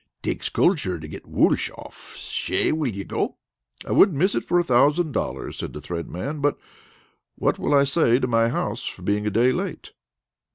Takes 0.23 0.49
culture 0.49 0.99
to 0.99 1.07
get 1.07 1.27
woolsh 1.27 1.69
off. 1.77 2.15
Shay, 2.17 2.71
will 2.71 2.87
you 2.89 3.03
go?" 3.05 3.37
"I 3.85 3.91
wouldn't 3.91 4.17
miss 4.17 4.33
it 4.33 4.43
for 4.47 4.57
a 4.57 4.63
thousand 4.63 5.11
dollars," 5.11 5.59
said 5.59 5.73
the 5.73 5.79
Thread 5.79 6.09
Man. 6.09 6.39
"But 6.41 6.57
what 7.35 7.59
will 7.59 7.75
I 7.75 7.83
say 7.83 8.17
to 8.17 8.25
my 8.25 8.49
house 8.49 8.83
for 8.87 9.03
being 9.03 9.27
a 9.27 9.29
day 9.29 9.51
late?" 9.51 9.91